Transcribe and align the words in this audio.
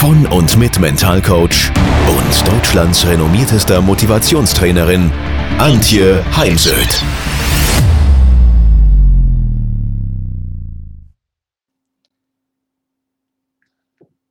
von 0.00 0.26
und 0.28 0.56
mit 0.56 0.80
Mentalcoach 0.80 1.70
und 2.08 2.48
Deutschlands 2.48 3.06
renommiertester 3.06 3.82
Motivationstrainerin 3.82 5.12
Antje 5.58 6.24
Heimsöth. 6.38 7.02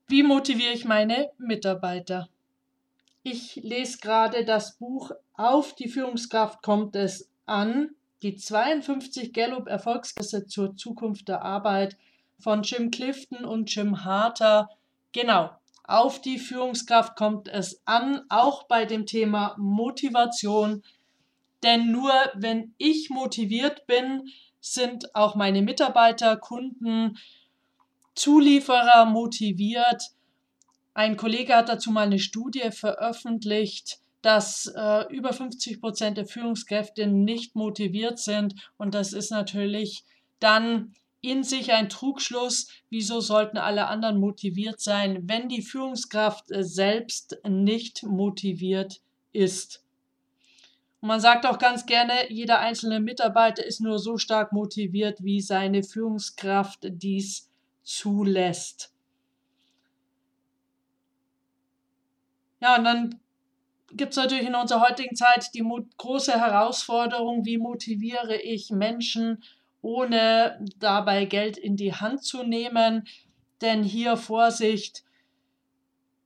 Wie 0.08 0.24
motiviere 0.24 0.74
ich 0.74 0.86
meine 0.86 1.30
Mitarbeiter? 1.38 2.30
Ich 3.22 3.58
lese 3.58 4.00
gerade 4.00 4.46
das 4.46 4.76
Buch 4.76 5.12
Auf 5.36 5.76
die 5.76 5.88
Führungskraft 5.88 6.64
kommt 6.64 6.96
es 6.96 7.30
an 7.46 7.92
die 8.24 8.36
52 8.36 9.34
Gallup 9.34 9.68
Erfolgsgesetze 9.68 10.48
zur 10.48 10.76
Zukunft 10.76 11.28
der 11.28 11.44
Arbeit 11.44 11.96
von 12.40 12.64
Jim 12.64 12.90
Clifton 12.90 13.46
und 13.46 13.70
Jim 13.72 14.04
Harter. 14.04 14.68
Genau, 15.12 15.52
auf 15.90 16.22
die 16.22 16.38
Führungskraft 16.38 17.16
kommt 17.16 17.48
es 17.48 17.82
an, 17.86 18.22
auch 18.30 18.68
bei 18.68 18.86
dem 18.86 19.06
Thema 19.06 19.56
Motivation. 19.58 20.84
Denn 21.64 21.92
nur 21.92 22.12
wenn 22.36 22.76
ich 22.78 23.10
motiviert 23.10 23.88
bin, 23.88 24.30
sind 24.62 25.16
auch 25.16 25.36
meine 25.36 25.62
Mitarbeiter, 25.62 26.38
Kunden, 26.38 27.18
Zulieferer 28.14 29.06
motiviert. 29.06 30.04
Ein 30.94 31.18
Kollege 31.18 31.56
hat 31.56 31.70
dazu 31.70 31.92
mal 31.92 32.06
eine 32.06 32.20
Studie 32.20 32.70
veröffentlicht, 32.72 34.00
dass 34.22 34.72
äh, 34.76 35.06
über 35.10 35.34
50 35.34 35.82
Prozent 35.82 36.18
der 36.18 36.28
Führungskräfte 36.28 37.08
nicht 37.08 37.56
motiviert 37.56 38.20
sind. 38.20 38.54
Und 38.78 38.94
das 38.94 39.14
ist 39.14 39.32
natürlich 39.32 40.04
dann 40.40 40.94
in 41.22 41.44
sich 41.44 41.74
ein 41.74 41.90
Trugschluss. 41.90 42.68
Wieso 42.90 43.20
sollten 43.20 43.58
alle 43.58 43.88
anderen 43.88 44.20
motiviert 44.20 44.80
sein, 44.80 45.28
wenn 45.28 45.50
die 45.50 45.62
Führungskraft 45.62 46.52
äh, 46.52 46.64
selbst 46.64 47.38
nicht 47.48 48.04
motiviert 48.04 49.02
ist? 49.32 49.84
Und 51.02 51.08
man 51.08 51.22
sagt 51.22 51.46
auch 51.46 51.60
ganz 51.60 51.86
gerne, 51.86 52.30
jeder 52.30 52.60
einzelne 52.60 53.00
Mitarbeiter 53.00 53.66
ist 53.66 53.80
nur 53.80 54.00
so 54.00 54.18
stark 54.18 54.52
motiviert, 54.52 55.24
wie 55.24 55.40
seine 55.42 55.84
Führungskraft 55.84 56.80
dies 56.84 57.50
zulässt. 57.84 58.94
Ja, 62.62 62.78
und 62.78 62.84
dann 62.84 63.20
gibt 63.92 64.12
es 64.12 64.18
natürlich 64.18 64.46
in 64.46 64.56
unserer 64.56 64.82
heutigen 64.82 65.16
Zeit 65.16 65.50
die 65.54 65.64
große 65.98 66.34
Herausforderung, 66.34 67.46
wie 67.46 67.58
motiviere 67.58 68.36
ich 68.36 68.70
Menschen, 68.70 69.42
ohne 69.82 70.66
dabei 70.78 71.26
Geld 71.26 71.58
in 71.58 71.76
die 71.76 71.94
Hand 71.94 72.24
zu 72.24 72.44
nehmen. 72.44 73.08
Denn 73.62 73.84
hier 73.84 74.18
Vorsicht, 74.18 75.04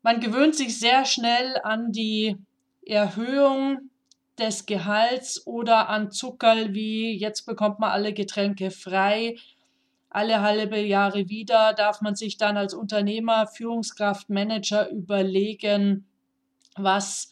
man 0.02 0.20
gewöhnt 0.20 0.56
sich 0.56 0.80
sehr 0.80 1.06
schnell 1.06 1.58
an 1.64 1.92
die 1.92 2.38
Erhöhung 2.86 3.90
des 4.38 4.66
Gehalts 4.66 5.46
oder 5.46 5.90
an 5.90 6.12
Zuckerl 6.12 6.74
wie 6.74 7.18
jetzt 7.18 7.46
bekommt 7.46 7.80
man 7.80 7.92
alle 7.92 8.14
Getränke 8.14 8.72
frei. 8.72 9.38
Alle 10.10 10.42
halbe 10.42 10.80
Jahre 10.80 11.30
wieder 11.30 11.74
darf 11.74 12.02
man 12.02 12.16
sich 12.16 12.38
dann 12.38 12.58
als 12.58 12.74
Unternehmer, 12.74 13.48
Führungskraft, 13.48 14.30
Manager 14.30 14.90
überlegen, 14.90 16.06
was 16.76 17.32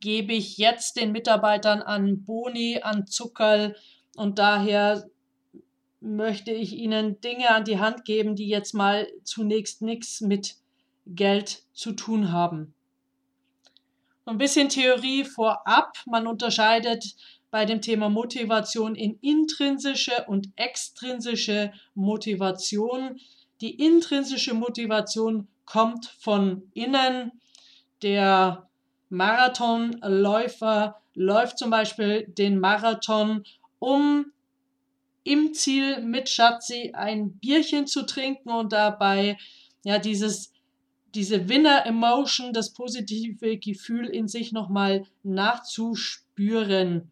gebe 0.00 0.32
ich 0.32 0.58
jetzt 0.58 0.96
den 0.96 1.12
Mitarbeitern 1.12 1.82
an 1.82 2.24
Boni, 2.24 2.80
an 2.82 3.06
Zuckerl 3.06 3.76
und 4.16 4.38
daher 4.38 5.08
möchte 6.00 6.52
ich 6.52 6.72
ihnen 6.74 7.20
Dinge 7.20 7.50
an 7.50 7.64
die 7.64 7.78
Hand 7.78 8.04
geben, 8.04 8.36
die 8.36 8.48
jetzt 8.48 8.74
mal 8.74 9.08
zunächst 9.24 9.82
nichts 9.82 10.20
mit 10.20 10.56
Geld 11.06 11.62
zu 11.72 11.92
tun 11.92 12.32
haben. 12.32 12.74
Ein 14.24 14.38
bisschen 14.38 14.68
Theorie 14.68 15.24
vorab. 15.24 15.92
Man 16.06 16.26
unterscheidet 16.26 17.16
bei 17.50 17.64
dem 17.64 17.80
Thema 17.80 18.10
Motivation 18.10 18.94
in 18.94 19.18
intrinsische 19.20 20.24
und 20.26 20.48
extrinsische 20.56 21.72
Motivation. 21.94 23.18
Die 23.62 23.70
intrinsische 23.70 24.52
Motivation 24.52 25.48
kommt 25.64 26.06
von 26.20 26.70
innen. 26.74 27.32
Der 28.02 28.68
Marathonläufer 29.08 31.00
läuft 31.14 31.58
zum 31.58 31.70
Beispiel 31.70 32.26
den 32.28 32.60
Marathon, 32.60 33.44
um 33.78 34.26
im 35.28 35.54
Ziel 35.54 36.00
mit 36.00 36.28
Schatzi 36.28 36.92
ein 36.94 37.38
Bierchen 37.38 37.86
zu 37.86 38.06
trinken 38.06 38.50
und 38.50 38.72
dabei 38.72 39.36
ja 39.84 39.98
dieses 39.98 40.52
diese 41.14 41.48
Winner-Emotion, 41.48 42.52
das 42.52 42.74
positive 42.74 43.56
Gefühl 43.58 44.06
in 44.06 44.28
sich 44.28 44.52
nochmal 44.52 45.06
nachzuspüren. 45.22 47.10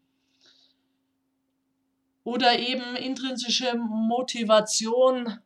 Oder 2.23 2.59
eben 2.59 2.95
intrinsische 2.95 3.75
Motivation. 3.75 5.39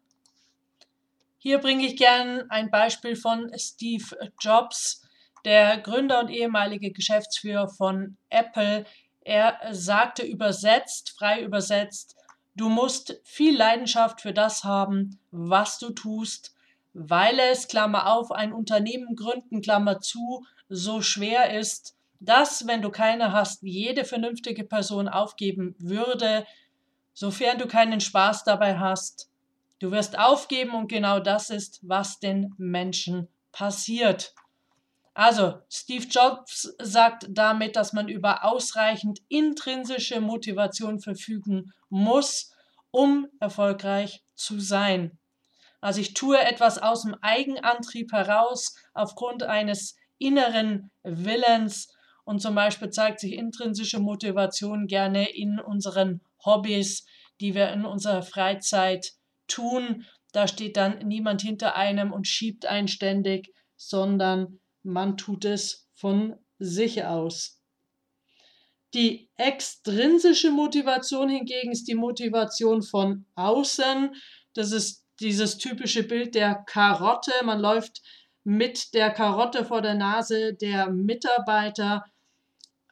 Hier 1.37 1.59
bringe 1.59 1.85
ich 1.85 1.95
gern 1.95 2.49
ein 2.49 2.69
Beispiel 2.69 3.15
von 3.15 3.51
Steve 3.57 4.05
Jobs 4.39 5.01
der 5.45 5.77
Gründer 5.79 6.19
und 6.19 6.29
ehemalige 6.29 6.91
Geschäftsführer 6.91 7.67
von 7.67 8.17
Apple, 8.29 8.85
er 9.23 9.59
sagte 9.71 10.23
übersetzt, 10.23 11.11
frei 11.17 11.43
übersetzt, 11.43 12.15
du 12.55 12.69
musst 12.69 13.19
viel 13.23 13.55
Leidenschaft 13.57 14.21
für 14.21 14.33
das 14.33 14.63
haben, 14.63 15.19
was 15.31 15.79
du 15.79 15.91
tust, 15.91 16.53
weil 16.93 17.39
es, 17.39 17.67
Klammer 17.67 18.11
auf, 18.11 18.31
ein 18.31 18.53
Unternehmen 18.53 19.15
gründen, 19.15 19.61
Klammer 19.61 19.99
zu, 19.99 20.45
so 20.67 21.01
schwer 21.01 21.57
ist, 21.57 21.95
dass, 22.19 22.67
wenn 22.67 22.81
du 22.81 22.91
keine 22.91 23.31
hast, 23.33 23.63
jede 23.63 24.05
vernünftige 24.05 24.63
Person 24.63 25.07
aufgeben 25.07 25.75
würde, 25.79 26.45
sofern 27.13 27.57
du 27.57 27.67
keinen 27.67 27.99
Spaß 27.99 28.43
dabei 28.43 28.77
hast. 28.77 29.29
Du 29.79 29.91
wirst 29.91 30.17
aufgeben 30.19 30.75
und 30.75 30.87
genau 30.87 31.19
das 31.19 31.49
ist, 31.49 31.79
was 31.81 32.19
den 32.19 32.53
Menschen 32.57 33.27
passiert. 33.51 34.35
Also, 35.13 35.59
Steve 35.69 36.05
Jobs 36.05 36.73
sagt 36.81 37.27
damit, 37.29 37.75
dass 37.75 37.91
man 37.91 38.07
über 38.07 38.45
ausreichend 38.45 39.19
intrinsische 39.27 40.21
Motivation 40.21 40.99
verfügen 40.99 41.73
muss, 41.89 42.51
um 42.91 43.27
erfolgreich 43.39 44.23
zu 44.35 44.59
sein. 44.59 45.19
Also 45.81 45.99
ich 45.99 46.13
tue 46.13 46.39
etwas 46.39 46.77
aus 46.77 47.01
dem 47.01 47.15
Eigenantrieb 47.21 48.11
heraus, 48.11 48.75
aufgrund 48.93 49.43
eines 49.43 49.95
inneren 50.19 50.91
Willens 51.03 51.91
und 52.23 52.39
zum 52.39 52.53
Beispiel 52.53 52.91
zeigt 52.91 53.19
sich 53.19 53.33
intrinsische 53.33 53.99
Motivation 53.99 54.85
gerne 54.85 55.35
in 55.35 55.59
unseren 55.59 56.21
Hobbys, 56.45 57.05
die 57.39 57.55
wir 57.55 57.73
in 57.73 57.85
unserer 57.85 58.21
Freizeit 58.21 59.13
tun. 59.47 60.05
Da 60.31 60.47
steht 60.47 60.77
dann 60.77 60.99
niemand 60.99 61.41
hinter 61.41 61.75
einem 61.75 62.13
und 62.13 62.27
schiebt 62.27 62.67
einständig, 62.67 63.51
sondern 63.75 64.60
man 64.83 65.17
tut 65.17 65.45
es 65.45 65.89
von 65.93 66.35
sich 66.59 67.03
aus. 67.03 67.61
Die 68.93 69.29
extrinsische 69.37 70.51
Motivation 70.51 71.29
hingegen 71.29 71.71
ist 71.71 71.87
die 71.87 71.95
Motivation 71.95 72.81
von 72.81 73.25
außen. 73.35 74.13
Das 74.53 74.71
ist 74.71 75.05
dieses 75.19 75.57
typische 75.57 76.03
Bild 76.03 76.35
der 76.35 76.55
Karotte. 76.55 77.31
Man 77.43 77.59
läuft 77.59 78.01
mit 78.43 78.93
der 78.93 79.11
Karotte 79.11 79.65
vor 79.65 79.81
der 79.81 79.93
Nase 79.93 80.53
der 80.53 80.89
Mitarbeiter. 80.89 82.05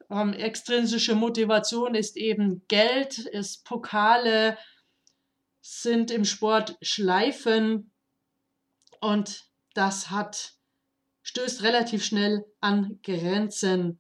Ähm, 0.10 0.34
extrinsische 0.34 1.16
Motivation 1.16 1.96
ist 1.96 2.16
eben 2.16 2.66
Geld, 2.68 3.20
ist 3.20 3.66
Pokale, 3.66 4.58
sind 5.62 6.12
im 6.12 6.24
Sport 6.24 6.78
Schleifen 6.82 7.92
und 9.02 9.46
das 9.74 10.10
hat 10.10 10.54
stößt 11.24 11.64
relativ 11.64 12.04
schnell 12.04 12.46
an 12.60 13.00
Grenzen. 13.04 14.00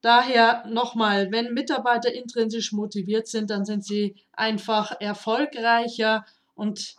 Daher 0.00 0.66
nochmal, 0.66 1.32
wenn 1.32 1.54
Mitarbeiter 1.54 2.12
intrinsisch 2.12 2.72
motiviert 2.72 3.26
sind, 3.26 3.50
dann 3.50 3.64
sind 3.64 3.84
sie 3.84 4.14
einfach 4.32 5.00
erfolgreicher 5.00 6.24
und 6.54 6.96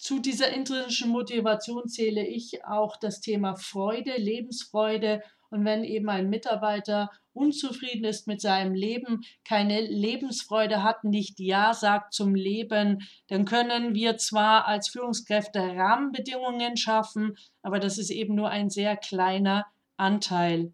zu 0.00 0.18
dieser 0.18 0.48
intrinsischen 0.48 1.10
Motivation 1.10 1.86
zähle 1.86 2.26
ich 2.26 2.64
auch 2.64 2.96
das 2.96 3.20
Thema 3.20 3.56
Freude, 3.56 4.12
Lebensfreude. 4.16 5.22
Und 5.50 5.64
wenn 5.64 5.84
eben 5.84 6.08
ein 6.08 6.30
Mitarbeiter 6.30 7.10
unzufrieden 7.32 8.04
ist 8.04 8.26
mit 8.26 8.40
seinem 8.40 8.74
Leben, 8.74 9.22
keine 9.44 9.80
Lebensfreude 9.80 10.82
hat, 10.82 11.04
nicht 11.04 11.38
Ja 11.40 11.74
sagt 11.74 12.14
zum 12.14 12.34
Leben, 12.34 13.06
dann 13.28 13.44
können 13.44 13.94
wir 13.94 14.16
zwar 14.16 14.66
als 14.66 14.88
Führungskräfte 14.88 15.60
Rahmenbedingungen 15.60 16.76
schaffen, 16.76 17.36
aber 17.62 17.80
das 17.80 17.98
ist 17.98 18.10
eben 18.10 18.34
nur 18.34 18.50
ein 18.50 18.70
sehr 18.70 18.96
kleiner 18.96 19.66
Anteil. 19.96 20.72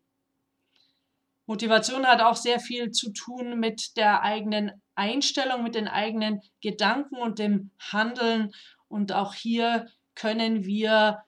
Motivation 1.46 2.06
hat 2.06 2.20
auch 2.20 2.36
sehr 2.36 2.58
viel 2.58 2.90
zu 2.90 3.12
tun 3.12 3.58
mit 3.60 3.96
der 3.96 4.22
eigenen 4.22 4.82
Einstellung, 4.96 5.62
mit 5.62 5.74
den 5.74 5.88
eigenen 5.88 6.40
Gedanken 6.60 7.16
und 7.16 7.38
dem 7.38 7.70
Handeln. 7.78 8.52
Und 8.88 9.12
auch 9.12 9.34
hier 9.34 9.86
können 10.16 10.64
wir 10.64 11.22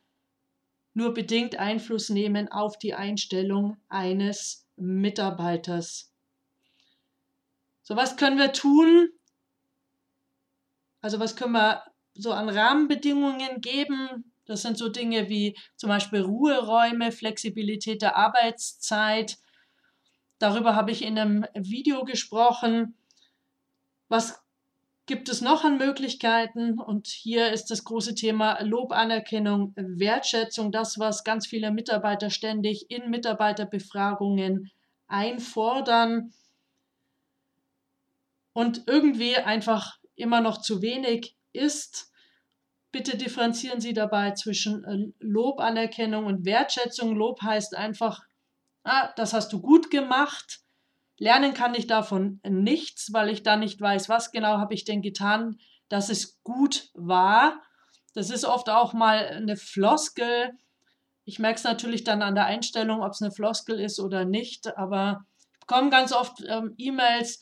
nur 0.99 1.15
bedingt 1.15 1.57
Einfluss 1.57 2.11
nehmen 2.11 2.49
auf 2.49 2.77
die 2.77 2.93
Einstellung 2.93 3.77
eines 3.89 4.67
Mitarbeiters. 4.75 6.13
So, 7.85 7.95
was 7.95 8.17
können 8.17 8.37
wir 8.37 8.53
tun? 8.53 9.09
Also 11.01 11.21
was 11.21 11.37
können 11.37 11.53
wir 11.53 11.85
so 12.15 12.33
an 12.33 12.49
Rahmenbedingungen 12.49 13.61
geben? 13.61 14.33
Das 14.45 14.63
sind 14.63 14.77
so 14.77 14.89
Dinge 14.89 15.29
wie 15.29 15.57
zum 15.77 15.89
Beispiel 15.89 16.23
Ruheräume, 16.23 17.13
Flexibilität 17.13 18.03
der 18.03 18.17
Arbeitszeit. 18.17 19.39
Darüber 20.41 20.75
habe 20.75 20.91
ich 20.91 21.03
in 21.03 21.17
einem 21.17 21.47
Video 21.55 22.05
gesprochen. 22.05 22.97
Was 24.09 24.43
gibt 25.09 25.29
es 25.29 25.41
noch 25.41 25.65
an 25.65 25.79
Möglichkeiten? 25.79 26.79
Und 26.79 27.09
hier 27.09 27.51
ist 27.51 27.71
das 27.71 27.83
große 27.83 28.15
Thema 28.15 28.63
Lob, 28.63 28.93
Anerkennung, 28.93 29.73
Wertschätzung, 29.75 30.71
das, 30.71 30.99
was 31.01 31.25
ganz 31.25 31.49
viele 31.49 31.73
Mitarbeiter 31.73 32.31
ständig 32.31 32.91
in 32.91 33.11
Mitarbeiterbefragungen 33.11 34.71
einfordern 35.09 36.33
und 38.53 38.85
irgendwie 38.87 39.37
einfach 39.37 39.99
immer 40.15 40.41
noch 40.41 40.61
zu 40.61 40.83
wenig 40.83 41.35
ist. 41.53 42.13
Bitte 42.93 43.17
differenzieren 43.17 43.81
Sie 43.81 43.95
dabei 43.95 44.33
zwischen 44.33 44.85
äh, 44.85 45.13
Lob, 45.19 45.61
Anerkennung 45.61 46.27
und 46.27 46.45
Wertschätzung. 46.45 47.17
Lob 47.17 47.43
heißt 47.43 47.75
einfach, 47.75 48.23
ah, 48.85 49.13
das 49.17 49.33
hast 49.33 49.53
du 49.53 49.61
gut 49.61 49.91
gemacht 49.91 50.63
Lernen 51.19 51.53
kann 51.53 51.75
ich 51.75 51.87
davon 51.87 52.41
nichts, 52.49 53.13
weil 53.13 53.29
ich 53.29 53.43
da 53.43 53.57
nicht 53.57 53.81
weiß, 53.81 54.09
was 54.09 54.31
genau 54.31 54.59
habe 54.59 54.75
ich 54.75 54.85
denn 54.85 55.03
getan, 55.03 55.59
dass 55.89 56.11
es 56.11 56.41
gut 56.43 56.91
war. 56.95 57.61
Das 58.15 58.31
ist 58.31 58.45
oft 58.45 58.71
auch 58.71 58.93
mal 58.93 59.27
eine 59.27 59.57
Floskel. 59.57 60.53
Ich 61.25 61.39
merke 61.39 61.57
es 61.57 61.65
natürlich 61.65 62.05
dann 62.05 62.23
an 62.23 62.35
der 62.35 62.47
Einstellung, 62.47 63.03
ob 63.03 63.13
es 63.13 63.23
eine 63.23 63.33
Floskel 63.33 63.81
ist 63.81 63.99
oder 64.01 64.25
nicht, 64.25 64.77
aber 64.77 65.25
ich 65.53 65.61
bekomme 65.61 65.91
ganz 65.91 66.13
oft 66.13 66.43
ähm, 66.47 66.75
E-Mails, 66.79 67.41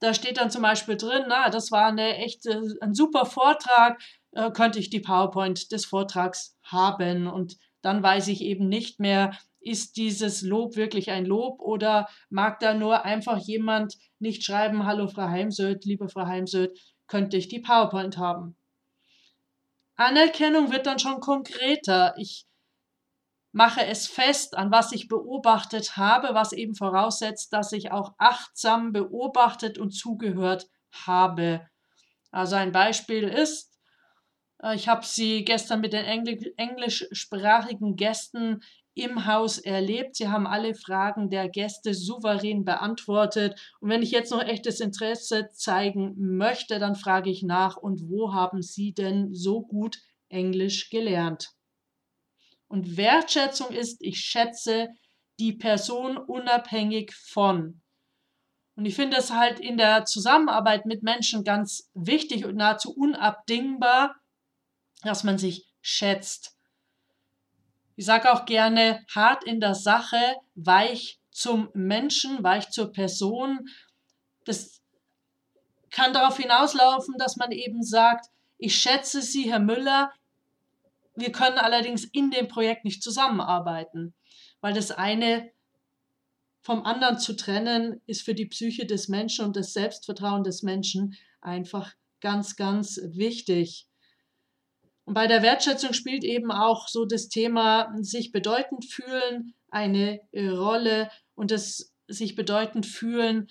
da 0.00 0.12
steht 0.12 0.36
dann 0.36 0.50
zum 0.50 0.62
Beispiel 0.62 0.96
drin, 0.96 1.24
na, 1.28 1.48
das 1.48 1.72
war 1.72 1.86
eine 1.86 2.18
echte, 2.18 2.62
ein 2.80 2.94
super 2.94 3.24
Vortrag, 3.26 4.00
äh, 4.32 4.50
könnte 4.50 4.78
ich 4.78 4.90
die 4.90 5.00
PowerPoint 5.00 5.72
des 5.72 5.86
Vortrags 5.86 6.56
haben 6.62 7.26
und 7.26 7.56
dann 7.80 8.02
weiß 8.02 8.28
ich 8.28 8.42
eben 8.42 8.68
nicht 8.68 9.00
mehr, 9.00 9.36
ist 9.64 9.96
dieses 9.96 10.42
Lob 10.42 10.76
wirklich 10.76 11.10
ein 11.10 11.26
Lob 11.26 11.60
oder 11.60 12.08
mag 12.28 12.60
da 12.60 12.74
nur 12.74 13.04
einfach 13.04 13.38
jemand 13.38 13.96
nicht 14.18 14.44
schreiben, 14.44 14.86
hallo 14.86 15.08
Frau 15.08 15.28
Heimsöth, 15.28 15.84
liebe 15.84 16.08
Frau 16.08 16.26
Heimsöth, 16.26 16.78
könnte 17.06 17.36
ich 17.36 17.48
die 17.48 17.60
PowerPoint 17.60 18.18
haben? 18.18 18.56
Anerkennung 19.96 20.72
wird 20.72 20.86
dann 20.86 20.98
schon 20.98 21.20
konkreter. 21.20 22.14
Ich 22.16 22.46
mache 23.52 23.86
es 23.86 24.08
fest, 24.08 24.56
an 24.56 24.72
was 24.72 24.92
ich 24.92 25.06
beobachtet 25.06 25.96
habe, 25.96 26.34
was 26.34 26.52
eben 26.52 26.74
voraussetzt, 26.74 27.52
dass 27.52 27.72
ich 27.72 27.92
auch 27.92 28.14
achtsam 28.18 28.92
beobachtet 28.92 29.78
und 29.78 29.92
zugehört 29.92 30.66
habe. 31.06 31.68
Also 32.32 32.56
ein 32.56 32.72
Beispiel 32.72 33.28
ist, 33.28 33.78
äh, 34.60 34.74
ich 34.74 34.88
habe 34.88 35.06
sie 35.06 35.44
gestern 35.44 35.80
mit 35.80 35.92
den 35.92 36.04
englischsprachigen 36.04 37.94
Gästen 37.94 38.60
im 38.94 39.26
Haus 39.26 39.58
erlebt. 39.58 40.16
Sie 40.16 40.28
haben 40.28 40.46
alle 40.46 40.74
Fragen 40.74 41.28
der 41.28 41.48
Gäste 41.48 41.94
souverän 41.94 42.64
beantwortet. 42.64 43.60
Und 43.80 43.90
wenn 43.90 44.02
ich 44.02 44.10
jetzt 44.10 44.30
noch 44.30 44.42
echtes 44.42 44.80
Interesse 44.80 45.48
zeigen 45.52 46.14
möchte, 46.16 46.78
dann 46.78 46.94
frage 46.94 47.30
ich 47.30 47.42
nach, 47.42 47.76
und 47.76 48.08
wo 48.08 48.32
haben 48.32 48.62
Sie 48.62 48.92
denn 48.92 49.34
so 49.34 49.62
gut 49.62 49.98
Englisch 50.28 50.90
gelernt? 50.90 51.50
Und 52.68 52.96
Wertschätzung 52.96 53.70
ist, 53.70 53.98
ich 54.00 54.18
schätze 54.18 54.88
die 55.38 55.52
Person 55.52 56.16
unabhängig 56.16 57.14
von. 57.14 57.82
Und 58.76 58.86
ich 58.86 58.94
finde 58.94 59.16
es 59.16 59.32
halt 59.32 59.60
in 59.60 59.76
der 59.76 60.04
Zusammenarbeit 60.04 60.86
mit 60.86 61.02
Menschen 61.02 61.44
ganz 61.44 61.90
wichtig 61.94 62.44
und 62.44 62.56
nahezu 62.56 62.92
unabdingbar, 62.94 64.16
dass 65.02 65.22
man 65.22 65.38
sich 65.38 65.68
schätzt. 65.80 66.53
Ich 67.96 68.06
sage 68.06 68.32
auch 68.32 68.44
gerne 68.44 69.04
hart 69.14 69.44
in 69.44 69.60
der 69.60 69.74
Sache, 69.74 70.36
weich 70.54 71.20
zum 71.30 71.68
Menschen, 71.74 72.42
weich 72.42 72.70
zur 72.70 72.92
Person. 72.92 73.68
Das 74.44 74.82
kann 75.90 76.12
darauf 76.12 76.36
hinauslaufen, 76.36 77.14
dass 77.18 77.36
man 77.36 77.52
eben 77.52 77.82
sagt, 77.82 78.26
ich 78.58 78.76
schätze 78.76 79.22
Sie, 79.22 79.50
Herr 79.50 79.60
Müller, 79.60 80.12
wir 81.14 81.30
können 81.30 81.58
allerdings 81.58 82.04
in 82.04 82.30
dem 82.30 82.48
Projekt 82.48 82.84
nicht 82.84 83.02
zusammenarbeiten, 83.02 84.14
weil 84.60 84.72
das 84.72 84.90
eine 84.90 85.52
vom 86.60 86.84
anderen 86.84 87.18
zu 87.18 87.36
trennen, 87.36 88.00
ist 88.06 88.22
für 88.22 88.34
die 88.34 88.46
Psyche 88.46 88.86
des 88.86 89.08
Menschen 89.08 89.44
und 89.44 89.54
das 89.54 89.74
Selbstvertrauen 89.74 90.44
des 90.44 90.62
Menschen 90.62 91.14
einfach 91.42 91.92
ganz, 92.20 92.56
ganz 92.56 92.98
wichtig. 93.04 93.86
Und 95.04 95.14
bei 95.14 95.26
der 95.26 95.42
Wertschätzung 95.42 95.92
spielt 95.92 96.24
eben 96.24 96.50
auch 96.50 96.88
so 96.88 97.04
das 97.04 97.28
Thema 97.28 97.92
sich 98.00 98.32
bedeutend 98.32 98.84
fühlen 98.86 99.54
eine 99.70 100.20
äh, 100.32 100.48
Rolle 100.48 101.10
und 101.34 101.50
das 101.50 101.92
sich 102.06 102.36
bedeutend 102.36 102.86
fühlen 102.86 103.48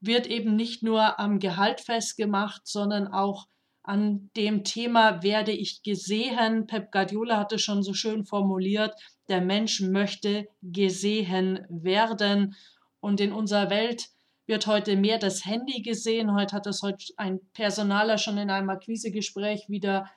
wird 0.00 0.26
eben 0.26 0.54
nicht 0.56 0.82
nur 0.82 1.18
am 1.18 1.38
Gehalt 1.38 1.80
festgemacht, 1.80 2.66
sondern 2.66 3.08
auch 3.08 3.46
an 3.82 4.30
dem 4.36 4.64
Thema 4.64 5.22
werde 5.22 5.52
ich 5.52 5.82
gesehen. 5.82 6.66
Pep 6.66 6.90
Guardiola 6.90 7.38
hatte 7.38 7.58
schon 7.58 7.82
so 7.82 7.92
schön 7.92 8.24
formuliert, 8.24 8.94
der 9.28 9.40
Mensch 9.40 9.80
möchte 9.80 10.46
gesehen 10.62 11.66
werden. 11.68 12.54
Und 13.00 13.20
in 13.20 13.32
unserer 13.32 13.70
Welt 13.70 14.08
wird 14.46 14.66
heute 14.66 14.96
mehr 14.96 15.18
das 15.18 15.44
Handy 15.44 15.82
gesehen. 15.82 16.34
Heute 16.34 16.56
hat 16.56 16.66
das 16.66 16.82
heute 16.82 17.04
ein 17.16 17.40
Personaler 17.52 18.18
schon 18.18 18.38
in 18.38 18.50
einem 18.50 18.70
Akquisegespräch 18.70 19.68
wieder 19.68 20.10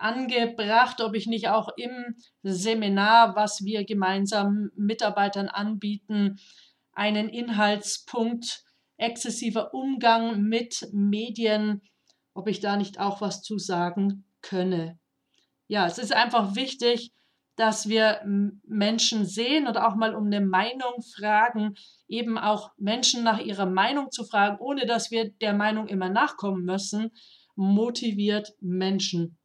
angebracht, 0.00 1.00
ob 1.00 1.14
ich 1.14 1.26
nicht 1.26 1.48
auch 1.48 1.68
im 1.76 2.16
Seminar, 2.42 3.36
was 3.36 3.64
wir 3.64 3.84
gemeinsam 3.84 4.70
Mitarbeitern 4.76 5.48
anbieten, 5.48 6.38
einen 6.92 7.28
Inhaltspunkt 7.28 8.64
exzessiver 8.96 9.72
Umgang 9.72 10.42
mit 10.42 10.88
Medien, 10.92 11.82
ob 12.34 12.48
ich 12.48 12.60
da 12.60 12.76
nicht 12.76 13.00
auch 13.00 13.20
was 13.20 13.42
zu 13.42 13.58
sagen 13.58 14.24
könne. 14.42 14.98
Ja, 15.68 15.86
es 15.86 15.98
ist 15.98 16.12
einfach 16.12 16.54
wichtig, 16.54 17.12
dass 17.56 17.88
wir 17.88 18.22
Menschen 18.66 19.26
sehen 19.26 19.66
und 19.66 19.76
auch 19.76 19.94
mal 19.94 20.14
um 20.14 20.26
eine 20.26 20.40
Meinung 20.40 21.02
fragen, 21.14 21.74
eben 22.08 22.38
auch 22.38 22.70
Menschen 22.78 23.22
nach 23.22 23.38
ihrer 23.38 23.66
Meinung 23.66 24.10
zu 24.10 24.24
fragen, 24.24 24.56
ohne 24.60 24.86
dass 24.86 25.10
wir 25.10 25.30
der 25.30 25.52
Meinung 25.52 25.86
immer 25.86 26.08
nachkommen 26.08 26.64
müssen, 26.64 27.10
motiviert 27.56 28.54
Menschen. 28.60 29.36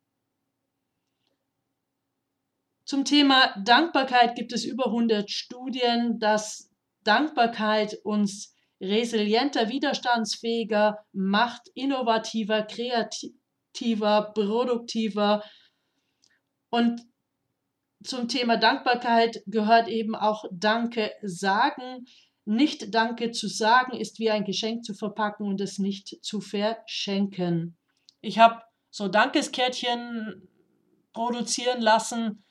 Zum 2.85 3.03
Thema 3.03 3.51
Dankbarkeit 3.63 4.35
gibt 4.35 4.53
es 4.53 4.63
über 4.63 4.85
100 4.85 5.31
Studien, 5.31 6.19
dass 6.19 6.71
Dankbarkeit 7.03 7.97
uns 8.03 8.55
resilienter, 8.79 9.69
widerstandsfähiger 9.69 10.99
macht, 11.11 11.67
innovativer, 11.73 12.61
kreativer, 12.61 14.31
produktiver. 14.35 15.43
Und 16.69 17.01
zum 18.03 18.27
Thema 18.27 18.57
Dankbarkeit 18.57 19.41
gehört 19.47 19.87
eben 19.87 20.13
auch 20.15 20.45
Danke 20.51 21.11
sagen. 21.23 22.05
Nicht 22.45 22.93
Danke 22.93 23.31
zu 23.31 23.47
sagen 23.47 23.97
ist 23.97 24.19
wie 24.19 24.29
ein 24.29 24.45
Geschenk 24.45 24.85
zu 24.85 24.93
verpacken 24.93 25.47
und 25.47 25.59
es 25.59 25.79
nicht 25.79 26.23
zu 26.23 26.39
verschenken. 26.39 27.77
Ich 28.21 28.37
habe 28.37 28.61
so 28.91 29.07
Dankeskärtchen 29.07 30.47
produzieren 31.13 31.81
lassen 31.81 32.43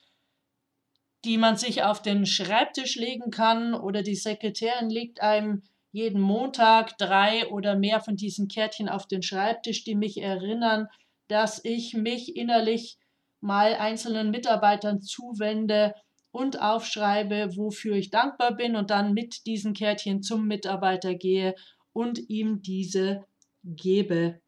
die 1.25 1.37
man 1.37 1.57
sich 1.57 1.83
auf 1.83 2.01
den 2.01 2.25
Schreibtisch 2.25 2.95
legen 2.95 3.31
kann 3.31 3.73
oder 3.73 4.03
die 4.03 4.15
Sekretärin 4.15 4.89
legt 4.89 5.21
einem 5.21 5.63
jeden 5.91 6.21
Montag 6.21 6.97
drei 6.97 7.47
oder 7.47 7.75
mehr 7.75 7.99
von 8.01 8.15
diesen 8.15 8.47
Kärtchen 8.47 8.89
auf 8.89 9.07
den 9.07 9.23
Schreibtisch, 9.23 9.83
die 9.83 9.95
mich 9.95 10.21
erinnern, 10.21 10.87
dass 11.27 11.63
ich 11.63 11.93
mich 11.93 12.35
innerlich 12.35 12.97
mal 13.41 13.75
einzelnen 13.75 14.29
Mitarbeitern 14.29 15.01
zuwende 15.01 15.95
und 16.31 16.61
aufschreibe, 16.61 17.55
wofür 17.55 17.95
ich 17.95 18.09
dankbar 18.09 18.55
bin 18.55 18.75
und 18.75 18.89
dann 18.89 19.13
mit 19.13 19.45
diesen 19.45 19.73
Kärtchen 19.73 20.21
zum 20.21 20.47
Mitarbeiter 20.47 21.15
gehe 21.15 21.55
und 21.93 22.19
ihm 22.29 22.61
diese 22.61 23.25
gebe. 23.63 24.41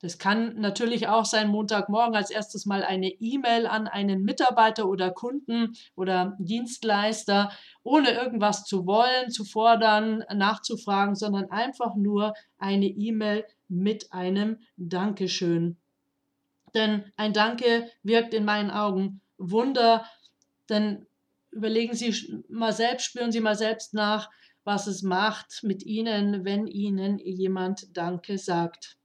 Das 0.00 0.18
kann 0.18 0.60
natürlich 0.60 1.08
auch 1.08 1.24
sein, 1.24 1.48
Montagmorgen 1.48 2.14
als 2.14 2.30
erstes 2.30 2.66
mal 2.66 2.84
eine 2.84 3.08
E-Mail 3.08 3.66
an 3.66 3.88
einen 3.88 4.22
Mitarbeiter 4.22 4.88
oder 4.88 5.10
Kunden 5.10 5.74
oder 5.96 6.36
Dienstleister, 6.38 7.50
ohne 7.82 8.12
irgendwas 8.12 8.64
zu 8.64 8.86
wollen, 8.86 9.30
zu 9.30 9.44
fordern, 9.44 10.24
nachzufragen, 10.32 11.16
sondern 11.16 11.50
einfach 11.50 11.96
nur 11.96 12.34
eine 12.58 12.86
E-Mail 12.86 13.44
mit 13.68 14.12
einem 14.12 14.58
Dankeschön. 14.76 15.76
Denn 16.74 17.04
ein 17.16 17.32
Danke 17.32 17.90
wirkt 18.04 18.34
in 18.34 18.44
meinen 18.44 18.70
Augen 18.70 19.20
Wunder, 19.36 20.04
denn 20.68 21.06
überlegen 21.50 21.94
Sie 21.94 22.44
mal 22.48 22.72
selbst, 22.72 23.06
spüren 23.06 23.32
Sie 23.32 23.40
mal 23.40 23.56
selbst 23.56 23.94
nach, 23.94 24.30
was 24.62 24.86
es 24.86 25.02
macht 25.02 25.60
mit 25.62 25.82
Ihnen, 25.82 26.44
wenn 26.44 26.66
Ihnen 26.66 27.18
jemand 27.18 27.96
Danke 27.96 28.38
sagt. 28.38 28.97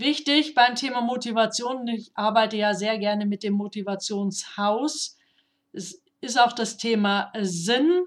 Wichtig 0.00 0.54
beim 0.54 0.76
Thema 0.76 1.00
Motivation, 1.00 1.88
ich 1.88 2.12
arbeite 2.14 2.56
ja 2.56 2.72
sehr 2.72 2.98
gerne 2.98 3.26
mit 3.26 3.42
dem 3.42 3.54
Motivationshaus, 3.54 5.16
es 5.72 6.00
ist 6.20 6.40
auch 6.40 6.52
das 6.52 6.76
Thema 6.76 7.32
Sinn. 7.40 8.04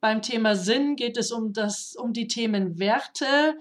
Beim 0.00 0.20
Thema 0.20 0.54
Sinn 0.54 0.96
geht 0.96 1.16
es 1.16 1.32
um, 1.32 1.54
das, 1.54 1.96
um 1.96 2.12
die 2.12 2.28
Themen 2.28 2.78
Werte, 2.78 3.56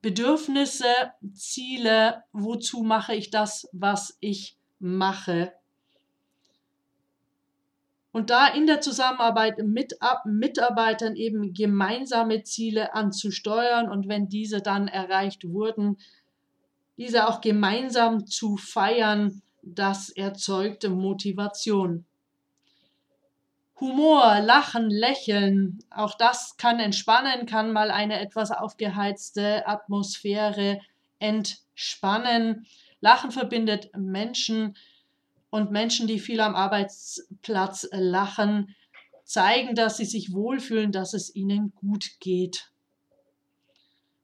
Bedürfnisse, 0.00 0.86
Ziele, 1.34 2.24
wozu 2.32 2.82
mache 2.82 3.14
ich 3.14 3.28
das, 3.28 3.68
was 3.72 4.16
ich 4.20 4.56
mache. 4.78 5.52
Und 8.10 8.30
da 8.30 8.48
in 8.48 8.66
der 8.66 8.80
Zusammenarbeit 8.80 9.58
mit 9.58 9.98
Mitarbeitern 10.24 11.14
eben 11.14 11.52
gemeinsame 11.52 12.42
Ziele 12.42 12.94
anzusteuern 12.94 13.90
und 13.90 14.08
wenn 14.08 14.30
diese 14.30 14.62
dann 14.62 14.88
erreicht 14.88 15.46
wurden, 15.46 15.98
diese 16.98 17.28
auch 17.28 17.40
gemeinsam 17.40 18.26
zu 18.26 18.56
feiern, 18.56 19.40
das 19.62 20.10
erzeugt 20.10 20.86
Motivation. 20.88 22.04
Humor, 23.80 24.40
Lachen, 24.40 24.90
Lächeln, 24.90 25.78
auch 25.90 26.16
das 26.16 26.56
kann 26.56 26.80
entspannen, 26.80 27.46
kann 27.46 27.72
mal 27.72 27.92
eine 27.92 28.18
etwas 28.20 28.50
aufgeheizte 28.50 29.66
Atmosphäre 29.68 30.80
entspannen. 31.20 32.66
Lachen 33.00 33.30
verbindet 33.30 33.90
Menschen 33.96 34.76
und 35.50 35.70
Menschen, 35.70 36.08
die 36.08 36.18
viel 36.18 36.40
am 36.40 36.56
Arbeitsplatz 36.56 37.88
lachen, 37.92 38.74
zeigen, 39.22 39.76
dass 39.76 39.98
sie 39.98 40.04
sich 40.04 40.32
wohlfühlen, 40.32 40.90
dass 40.90 41.14
es 41.14 41.32
ihnen 41.34 41.72
gut 41.76 42.18
geht. 42.18 42.72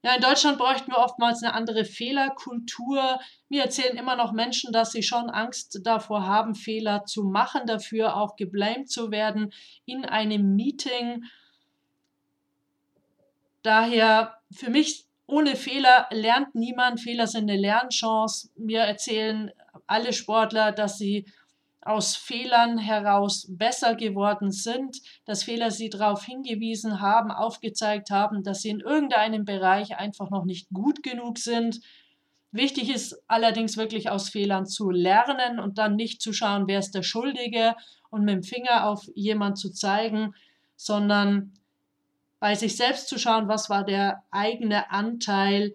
Ja, 0.04 0.16
in 0.16 0.20
Deutschland 0.20 0.58
bräuchten 0.58 0.90
wir 0.92 0.98
oftmals 0.98 1.42
eine 1.42 1.54
andere 1.54 1.86
Fehlerkultur. 1.86 3.18
Mir 3.48 3.62
erzählen 3.62 3.96
immer 3.96 4.16
noch 4.16 4.32
Menschen, 4.32 4.70
dass 4.70 4.92
sie 4.92 5.02
schon 5.02 5.30
Angst 5.30 5.80
davor 5.82 6.26
haben, 6.26 6.54
Fehler 6.54 7.06
zu 7.06 7.24
machen, 7.24 7.62
dafür 7.66 8.14
auch 8.14 8.36
geblamed 8.36 8.90
zu 8.90 9.10
werden 9.10 9.50
in 9.86 10.04
einem 10.04 10.56
Meeting. 10.56 11.24
Daher 13.62 14.36
für 14.52 14.68
mich 14.68 15.06
ohne 15.26 15.56
Fehler 15.56 16.06
lernt 16.10 16.54
niemand. 16.54 17.00
Fehler 17.00 17.26
sind 17.26 17.48
eine 17.48 17.58
Lernchance. 17.58 18.50
Mir 18.56 18.80
erzählen 18.80 19.52
alle 19.86 20.12
Sportler, 20.12 20.72
dass 20.72 20.98
sie 20.98 21.24
aus 21.86 22.16
Fehlern 22.16 22.78
heraus 22.78 23.46
besser 23.48 23.94
geworden 23.94 24.50
sind, 24.50 24.98
dass 25.24 25.44
Fehler 25.44 25.70
sie 25.70 25.90
darauf 25.90 26.24
hingewiesen 26.24 27.00
haben, 27.00 27.30
aufgezeigt 27.30 28.10
haben, 28.10 28.42
dass 28.42 28.62
sie 28.62 28.70
in 28.70 28.80
irgendeinem 28.80 29.44
Bereich 29.44 29.96
einfach 29.96 30.30
noch 30.30 30.44
nicht 30.44 30.68
gut 30.72 31.02
genug 31.02 31.38
sind. 31.38 31.80
Wichtig 32.52 32.94
ist 32.94 33.22
allerdings 33.26 33.76
wirklich 33.76 34.10
aus 34.10 34.28
Fehlern 34.28 34.66
zu 34.66 34.90
lernen 34.90 35.58
und 35.58 35.78
dann 35.78 35.96
nicht 35.96 36.22
zu 36.22 36.32
schauen, 36.32 36.68
wer 36.68 36.78
ist 36.78 36.94
der 36.94 37.02
Schuldige 37.02 37.74
und 38.10 38.24
mit 38.24 38.34
dem 38.34 38.42
Finger 38.42 38.86
auf 38.88 39.08
jemand 39.14 39.58
zu 39.58 39.70
zeigen, 39.70 40.34
sondern 40.76 41.52
bei 42.38 42.54
sich 42.54 42.76
selbst 42.76 43.08
zu 43.08 43.18
schauen, 43.18 43.48
was 43.48 43.70
war 43.70 43.84
der 43.84 44.22
eigene 44.30 44.90
Anteil 44.90 45.74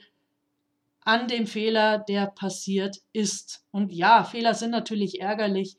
an 1.01 1.27
dem 1.27 1.47
Fehler, 1.47 1.97
der 1.97 2.27
passiert 2.27 2.97
ist. 3.11 3.65
Und 3.71 3.91
ja, 3.91 4.23
Fehler 4.23 4.53
sind 4.53 4.71
natürlich 4.71 5.19
ärgerlich, 5.19 5.77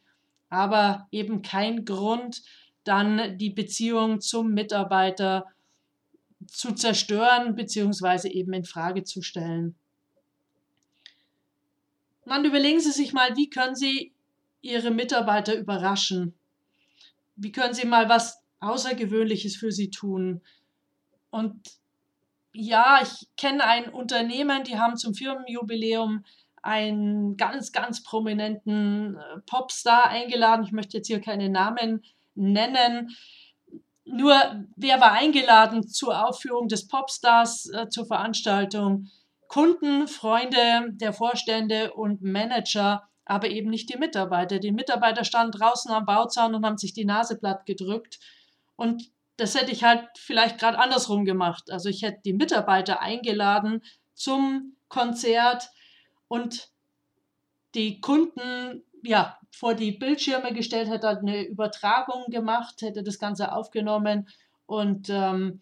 aber 0.51 1.09
eben 1.11 1.43
kein 1.43 1.85
Grund, 1.85 2.43
dann 2.85 3.39
die 3.39 3.51
Beziehung 3.51 4.21
zum 4.21 4.53
Mitarbeiter 4.53 5.47
zu 6.47 6.73
zerstören 6.73 7.55
bzw. 7.55 8.29
eben 8.29 8.53
in 8.53 8.65
Frage 8.65 9.05
zu 9.05 9.23
stellen. 9.23 9.77
Dann 12.25 12.45
überlegen 12.45 12.81
Sie 12.81 12.93
sich 12.93 13.13
mal, 13.13 13.37
wie 13.37 13.51
können 13.51 13.75
Sie 13.75 14.13
Ihre 14.61 14.91
Mitarbeiter 14.91 15.55
überraschen? 15.57 16.35
Wie 17.37 17.53
können 17.53 17.75
Sie 17.75 17.87
mal 17.87 18.09
was 18.09 18.43
Außergewöhnliches 18.61 19.57
für 19.57 19.73
sie 19.73 19.91
tun? 19.91 20.43
Und 21.31 21.61
ja, 22.53 23.01
ich 23.03 23.29
kenne 23.37 23.65
ein 23.65 23.89
Unternehmen, 23.89 24.65
die 24.65 24.79
haben 24.79 24.97
zum 24.97 25.15
Firmenjubiläum 25.15 26.25
einen 26.63 27.37
ganz, 27.37 27.73
ganz 27.73 28.03
prominenten 28.03 29.17
äh, 29.17 29.41
Popstar 29.47 30.09
eingeladen. 30.09 30.65
Ich 30.65 30.73
möchte 30.73 30.97
jetzt 30.97 31.07
hier 31.07 31.21
keine 31.21 31.49
Namen 31.49 32.03
nennen. 32.35 33.17
Nur, 34.05 34.35
wer 34.77 35.01
war 35.01 35.13
eingeladen 35.13 35.87
zur 35.87 36.27
Aufführung 36.29 36.69
des 36.69 36.89
Popstars, 36.89 37.71
äh, 37.73 37.89
zur 37.89 38.07
Veranstaltung? 38.07 39.09
Kunden, 39.49 40.07
Freunde 40.07 40.93
der 40.93 41.13
Vorstände 41.13 41.93
und 41.95 42.23
Manager, 42.23 43.09
aber 43.25 43.49
eben 43.49 43.71
nicht 43.71 43.93
die 43.93 43.99
Mitarbeiter. 43.99 44.59
Die 44.59 44.73
Mitarbeiter 44.73 45.25
standen 45.25 45.59
draußen 45.59 45.91
am 45.91 46.05
Bauzaun 46.05 46.55
und 46.55 46.65
haben 46.65 46.79
sich 46.79 46.93
die 46.93 47.05
Nase 47.05 47.39
platt 47.39 47.67
gedrückt. 47.67 48.21
Und 48.77 49.11
das 49.37 49.55
hätte 49.59 49.73
ich 49.73 49.83
halt 49.85 50.07
vielleicht 50.17 50.59
gerade 50.59 50.79
andersrum 50.79 51.25
gemacht. 51.25 51.71
Also 51.71 51.89
ich 51.89 52.03
hätte 52.03 52.21
die 52.25 52.33
Mitarbeiter 52.33 53.01
eingeladen 53.01 53.83
zum 54.15 54.77
Konzert, 54.89 55.71
und 56.31 56.71
die 57.75 58.01
Kunden 58.01 58.85
ja 59.03 59.37
vor 59.51 59.75
die 59.75 59.91
Bildschirme 59.91 60.55
gestellt, 60.55 60.89
hätte 60.89 61.09
eine 61.09 61.43
Übertragung 61.45 62.27
gemacht, 62.29 62.83
hätte 62.83 63.03
das 63.03 63.19
Ganze 63.19 63.53
aufgenommen 63.53 64.29
und 64.65 65.11
ähm, 65.11 65.61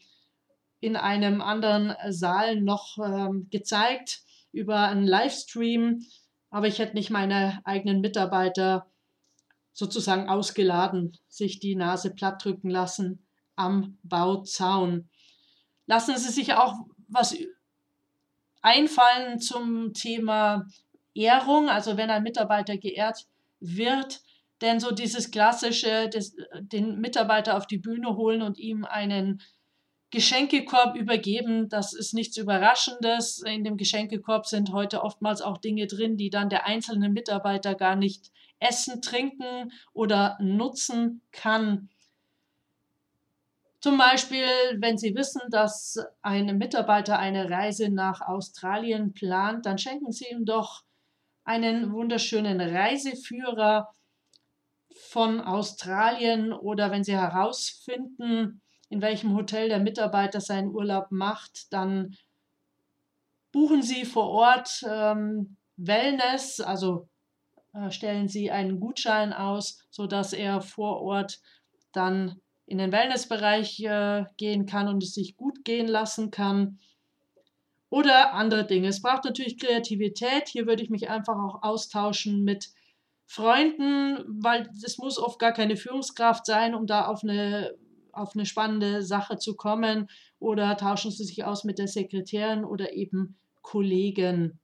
in 0.81 0.97
einem 0.97 1.41
anderen 1.41 1.97
Saal 2.13 2.61
noch 2.61 2.99
ähm, 2.99 3.49
gezeigt 3.51 4.21
über 4.53 4.81
einen 4.81 5.07
Livestream. 5.07 6.05
Aber 6.51 6.67
ich 6.67 6.79
hätte 6.81 6.95
nicht 6.95 7.09
meine 7.09 7.63
eigenen 7.65 8.03
Mitarbeiter 8.03 8.91
sozusagen 9.73 10.29
ausgeladen, 10.29 11.17
sich 11.29 11.61
die 11.61 11.77
Nase 11.77 12.15
platt 12.15 12.45
drücken 12.45 12.69
lassen 12.69 13.27
am 13.57 13.97
Bauzaun. 14.03 15.09
Lassen 15.87 16.19
Sie 16.19 16.31
sich 16.31 16.53
auch 16.53 16.75
was 17.09 17.35
einfallen 18.62 19.41
zum 19.41 19.95
Thema 19.95 20.67
Ehrung, 21.15 21.69
also 21.69 21.97
wenn 21.97 22.11
ein 22.11 22.23
Mitarbeiter 22.23 22.77
geehrt 22.77 23.27
wird. 23.61 24.21
Denn 24.61 24.81
so 24.81 24.91
dieses 24.91 25.31
klassische, 25.31 26.09
das, 26.12 26.35
den 26.61 26.99
Mitarbeiter 26.99 27.57
auf 27.57 27.67
die 27.67 27.79
Bühne 27.79 28.17
holen 28.17 28.43
und 28.43 28.59
ihm 28.59 28.85
einen 28.85 29.41
Geschenkekorb 30.11 30.97
übergeben, 30.97 31.69
das 31.69 31.93
ist 31.93 32.15
nichts 32.15 32.37
Überraschendes. 32.38 33.43
In 33.43 33.62
dem 33.62 33.77
Geschenkekorb 33.77 34.47
sind 34.47 34.73
heute 34.73 35.03
oftmals 35.03 35.43
auch 35.43 35.59
Dinge 35.59 35.87
drin, 35.87 36.17
die 36.17 36.31
dann 36.31 36.49
der 36.49 36.67
einzelne 36.67 37.11
Mitarbeiter 37.11 37.75
gar 37.75 37.95
nicht 37.95 38.33
essen, 38.59 39.03
trinken 39.03 39.71
oder 39.93 40.38
nutzen 40.41 41.21
kann. 41.31 41.91
Zum 43.80 43.97
Beispiel, 43.97 44.47
wenn 44.78 44.99
Sie 44.99 45.14
wissen, 45.14 45.40
dass 45.50 45.99
ein 46.20 46.58
Mitarbeiter 46.58 47.18
eine 47.18 47.49
Reise 47.49 47.88
nach 47.90 48.20
Australien 48.20 49.12
plant, 49.12 49.66
dann 49.66 49.78
schenken 49.78 50.11
Sie 50.11 50.26
ihm 50.30 50.44
doch 50.44 50.82
einen 51.44 51.92
wunderschönen 51.92 52.61
Reiseführer 52.61 53.88
von 54.92 55.40
Australien 55.40 56.52
oder 56.52 56.90
wenn 56.90 57.04
Sie 57.04 57.16
herausfinden, 57.16 58.61
in 58.90 59.00
welchem 59.00 59.37
Hotel 59.37 59.68
der 59.68 59.78
Mitarbeiter 59.78 60.40
seinen 60.40 60.70
Urlaub 60.70 61.11
macht, 61.11 61.73
dann 61.73 62.16
buchen 63.52 63.82
Sie 63.82 64.04
vor 64.04 64.28
Ort 64.28 64.85
ähm, 64.88 65.56
Wellness, 65.76 66.61
also 66.61 67.08
äh, 67.75 67.90
stellen 67.90 68.28
Sie 68.28 68.50
einen 68.50 68.80
Gutschein 68.80 69.32
aus, 69.32 69.87
sodass 69.90 70.32
er 70.32 70.61
vor 70.61 71.00
Ort 71.00 71.40
dann 71.92 72.40
in 72.69 72.79
den 72.79 72.93
Wellnessbereich 72.93 73.81
äh, 73.81 74.25
gehen 74.37 74.67
kann 74.67 74.89
und 74.89 75.03
es 75.03 75.15
sich 75.15 75.37
gut 75.37 75.65
gehen 75.65 75.89
lassen 75.89 76.31
kann. 76.31 76.79
oder 77.91 78.35
andere 78.35 78.67
Dinge. 78.67 78.89
Es 78.89 79.01
braucht 79.01 79.25
natürlich 79.25 79.59
Kreativität. 79.59 80.49
Hier 80.49 80.67
würde 80.67 80.83
ich 80.83 80.91
mich 80.91 81.09
einfach 81.09 81.37
auch 81.37 81.63
austauschen 81.63 82.45
mit 82.45 82.69
Freunden, 83.25 84.25
weil 84.27 84.69
es 84.85 84.99
muss 84.99 85.19
oft 85.19 85.39
gar 85.39 85.53
keine 85.53 85.77
Führungskraft 85.77 86.45
sein, 86.45 86.75
um 86.75 86.87
da 86.87 87.07
auf 87.07 87.23
eine, 87.23 87.75
auf 88.13 88.35
eine 88.35 88.45
spannende 88.45 89.03
Sache 89.03 89.39
zu 89.39 89.57
kommen. 89.57 90.11
Oder 90.39 90.77
tauschen 90.77 91.11
Sie 91.11 91.25
sich 91.25 91.45
aus 91.45 91.65
mit 91.65 91.79
der 91.79 91.89
Sekretärin 91.89 92.65
oder 92.65 92.93
eben 92.93 93.39
Kollegen. 93.63 94.59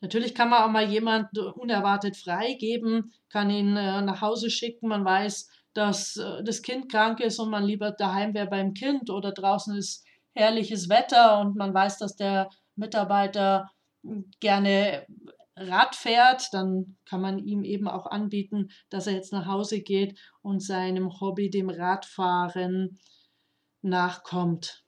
Natürlich 0.00 0.34
kann 0.34 0.50
man 0.50 0.62
auch 0.62 0.70
mal 0.70 0.90
jemanden 0.90 1.38
unerwartet 1.38 2.16
freigeben, 2.16 3.12
kann 3.30 3.50
ihn 3.50 3.76
äh, 3.76 4.02
nach 4.02 4.20
Hause 4.20 4.50
schicken. 4.50 4.88
Man 4.88 5.04
weiß, 5.04 5.48
dass 5.74 6.16
äh, 6.16 6.42
das 6.42 6.62
Kind 6.62 6.90
krank 6.90 7.20
ist 7.20 7.38
und 7.38 7.50
man 7.50 7.64
lieber 7.64 7.92
daheim 7.92 8.34
wäre 8.34 8.48
beim 8.48 8.74
Kind 8.74 9.10
oder 9.10 9.32
draußen 9.32 9.76
ist 9.76 10.04
herrliches 10.34 10.88
Wetter 10.88 11.40
und 11.40 11.56
man 11.56 11.74
weiß, 11.74 11.98
dass 11.98 12.16
der 12.16 12.48
Mitarbeiter 12.76 13.70
gerne 14.40 15.06
Rad 15.56 15.94
fährt, 15.94 16.48
dann 16.52 16.96
kann 17.04 17.20
man 17.20 17.38
ihm 17.38 17.62
eben 17.62 17.86
auch 17.86 18.06
anbieten, 18.06 18.70
dass 18.90 19.06
er 19.06 19.14
jetzt 19.14 19.32
nach 19.32 19.46
Hause 19.46 19.80
geht 19.80 20.18
und 20.42 20.60
seinem 20.60 21.20
Hobby, 21.20 21.48
dem 21.50 21.70
Radfahren, 21.70 22.98
nachkommt. 23.82 24.83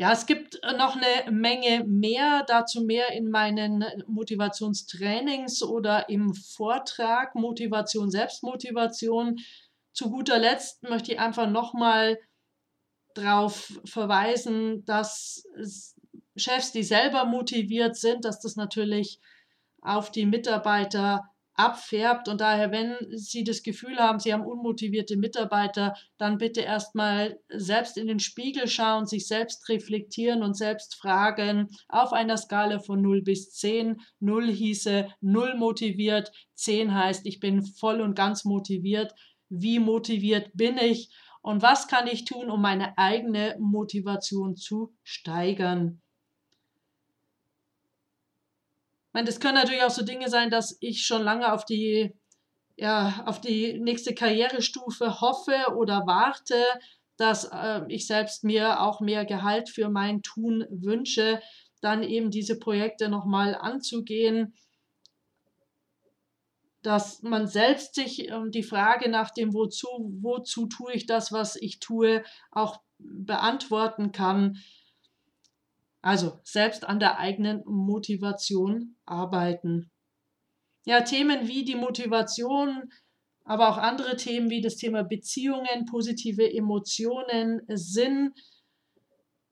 Ja, 0.00 0.12
es 0.12 0.24
gibt 0.24 0.58
noch 0.78 0.96
eine 0.96 1.30
Menge 1.30 1.84
mehr, 1.84 2.42
dazu 2.48 2.80
mehr 2.80 3.12
in 3.12 3.30
meinen 3.30 3.84
Motivationstrainings 4.06 5.62
oder 5.62 6.08
im 6.08 6.32
Vortrag 6.32 7.34
Motivation, 7.34 8.10
Selbstmotivation. 8.10 9.40
Zu 9.92 10.10
guter 10.10 10.38
Letzt 10.38 10.82
möchte 10.84 11.12
ich 11.12 11.20
einfach 11.20 11.50
nochmal 11.50 12.18
darauf 13.12 13.78
verweisen, 13.84 14.86
dass 14.86 15.44
Chefs, 16.34 16.72
die 16.72 16.82
selber 16.82 17.26
motiviert 17.26 17.94
sind, 17.94 18.24
dass 18.24 18.40
das 18.40 18.56
natürlich 18.56 19.20
auf 19.82 20.10
die 20.10 20.24
Mitarbeiter 20.24 21.28
abfärbt. 21.60 22.28
Und 22.28 22.40
daher, 22.40 22.72
wenn 22.72 22.96
Sie 23.10 23.44
das 23.44 23.62
Gefühl 23.62 23.98
haben, 23.98 24.18
Sie 24.18 24.32
haben 24.32 24.44
unmotivierte 24.44 25.16
Mitarbeiter, 25.16 25.94
dann 26.18 26.38
bitte 26.38 26.60
erstmal 26.62 27.38
selbst 27.48 27.96
in 27.96 28.06
den 28.06 28.20
Spiegel 28.20 28.66
schauen, 28.66 29.06
sich 29.06 29.26
selbst 29.26 29.68
reflektieren 29.68 30.42
und 30.42 30.56
selbst 30.56 30.96
fragen, 30.96 31.68
auf 31.88 32.12
einer 32.12 32.36
Skala 32.36 32.78
von 32.78 33.02
0 33.02 33.22
bis 33.22 33.50
10. 33.52 34.00
0 34.20 34.50
hieße 34.50 35.08
0 35.20 35.54
motiviert, 35.56 36.32
10 36.54 36.94
heißt, 36.94 37.26
ich 37.26 37.40
bin 37.40 37.62
voll 37.62 38.00
und 38.00 38.14
ganz 38.14 38.44
motiviert. 38.44 39.14
Wie 39.48 39.78
motiviert 39.78 40.50
bin 40.54 40.78
ich? 40.78 41.10
Und 41.42 41.62
was 41.62 41.88
kann 41.88 42.06
ich 42.06 42.24
tun, 42.24 42.50
um 42.50 42.60
meine 42.60 42.96
eigene 42.98 43.56
Motivation 43.58 44.56
zu 44.56 44.94
steigern? 45.02 46.02
Ich 49.10 49.14
meine, 49.14 49.26
das 49.26 49.40
können 49.40 49.54
natürlich 49.54 49.82
auch 49.82 49.90
so 49.90 50.04
Dinge 50.04 50.28
sein, 50.28 50.50
dass 50.50 50.76
ich 50.78 51.04
schon 51.04 51.22
lange 51.22 51.52
auf 51.52 51.64
die, 51.64 52.14
ja, 52.76 53.24
auf 53.26 53.40
die 53.40 53.76
nächste 53.80 54.14
Karrierestufe 54.14 55.20
hoffe 55.20 55.74
oder 55.74 56.06
warte, 56.06 56.54
dass 57.16 57.46
äh, 57.46 57.80
ich 57.88 58.06
selbst 58.06 58.44
mir 58.44 58.80
auch 58.80 59.00
mehr 59.00 59.24
Gehalt 59.24 59.68
für 59.68 59.88
mein 59.88 60.22
Tun 60.22 60.64
wünsche, 60.70 61.40
dann 61.80 62.04
eben 62.04 62.30
diese 62.30 62.56
Projekte 62.56 63.08
nochmal 63.08 63.56
anzugehen, 63.56 64.54
dass 66.82 67.20
man 67.22 67.48
selbst 67.48 67.96
sich 67.96 68.28
ähm, 68.28 68.52
die 68.52 68.62
Frage 68.62 69.10
nach 69.10 69.32
dem 69.32 69.52
Wozu, 69.52 69.88
wozu 70.22 70.66
tue 70.66 70.92
ich 70.92 71.06
das, 71.06 71.32
was 71.32 71.56
ich 71.56 71.80
tue, 71.80 72.22
auch 72.52 72.80
beantworten 72.98 74.12
kann. 74.12 74.58
Also 76.02 76.40
selbst 76.44 76.84
an 76.84 76.98
der 76.98 77.18
eigenen 77.18 77.62
Motivation 77.66 78.96
arbeiten. 79.04 79.90
Ja, 80.86 81.02
Themen 81.02 81.46
wie 81.46 81.64
die 81.64 81.74
Motivation, 81.74 82.90
aber 83.44 83.68
auch 83.68 83.76
andere 83.76 84.16
Themen 84.16 84.48
wie 84.48 84.62
das 84.62 84.76
Thema 84.76 85.02
Beziehungen, 85.02 85.84
positive 85.86 86.50
Emotionen, 86.50 87.62
Sinn, 87.68 88.32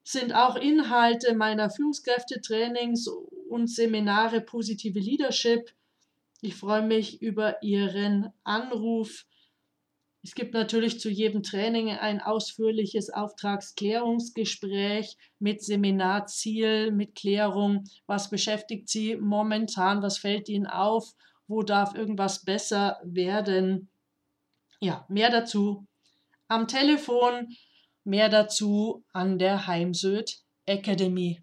sind 0.04 0.32
auch 0.32 0.56
Inhalte 0.56 1.34
meiner 1.34 1.68
Führungskräftetrainings 1.68 3.08
und 3.50 3.68
Seminare 3.68 4.40
Positive 4.40 4.98
Leadership. 4.98 5.70
Ich 6.40 6.54
freue 6.54 6.80
mich 6.80 7.20
über 7.20 7.62
Ihren 7.62 8.32
Anruf. 8.42 9.26
Es 10.28 10.34
gibt 10.34 10.52
natürlich 10.52 11.00
zu 11.00 11.08
jedem 11.08 11.42
Training 11.42 11.88
ein 11.88 12.20
ausführliches 12.20 13.08
Auftragsklärungsgespräch 13.08 15.16
mit 15.38 15.64
Seminarziel, 15.64 16.92
mit 16.92 17.14
Klärung, 17.14 17.84
was 18.06 18.28
beschäftigt 18.28 18.90
Sie 18.90 19.16
momentan, 19.16 20.02
was 20.02 20.18
fällt 20.18 20.50
Ihnen 20.50 20.66
auf, 20.66 21.14
wo 21.46 21.62
darf 21.62 21.94
irgendwas 21.94 22.44
besser 22.44 23.00
werden. 23.04 23.88
Ja, 24.80 25.06
mehr 25.08 25.30
dazu 25.30 25.86
am 26.46 26.68
Telefon, 26.68 27.48
mehr 28.04 28.28
dazu 28.28 29.06
an 29.14 29.38
der 29.38 29.66
Heimsöd 29.66 30.42
Academy. 30.66 31.42